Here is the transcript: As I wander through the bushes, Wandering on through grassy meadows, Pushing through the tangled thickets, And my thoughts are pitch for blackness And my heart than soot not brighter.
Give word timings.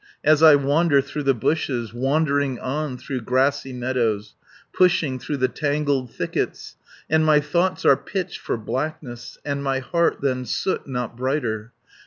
As 0.23 0.41
I 0.41 0.55
wander 0.55 0.99
through 0.99 1.21
the 1.21 1.35
bushes, 1.35 1.93
Wandering 1.93 2.57
on 2.57 2.97
through 2.97 3.21
grassy 3.21 3.71
meadows, 3.71 4.33
Pushing 4.73 5.19
through 5.19 5.37
the 5.37 5.47
tangled 5.47 6.11
thickets, 6.11 6.75
And 7.07 7.23
my 7.23 7.39
thoughts 7.39 7.85
are 7.85 7.95
pitch 7.95 8.39
for 8.39 8.57
blackness 8.57 9.37
And 9.45 9.63
my 9.63 9.77
heart 9.77 10.21
than 10.21 10.45
soot 10.47 10.87
not 10.87 11.15
brighter. 11.15 11.71